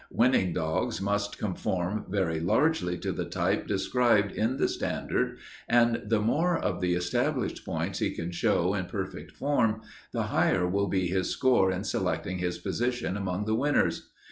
Winning 0.09 0.51
dogs 0.51 0.99
must 0.99 1.37
conform 1.37 2.05
very 2.09 2.39
largely 2.39 2.97
to 2.97 3.11
the 3.11 3.23
type 3.23 3.67
described 3.67 4.31
in 4.31 4.57
the 4.57 4.67
standard, 4.67 5.37
and 5.69 6.01
the 6.07 6.19
more 6.19 6.57
of 6.57 6.81
the 6.81 6.95
established 6.95 7.63
points 7.63 7.99
he 7.99 8.09
can 8.09 8.31
show 8.31 8.73
in 8.73 8.85
perfect 8.85 9.31
form, 9.31 9.83
the 10.11 10.23
higher 10.23 10.65
will 10.67 10.87
be 10.87 11.05
his 11.05 11.29
score 11.29 11.71
in 11.71 11.83
selecting 11.83 12.39
his 12.39 12.57
position 12.57 13.15
among 13.15 13.45
the 13.45 13.53
winners. 13.53 14.09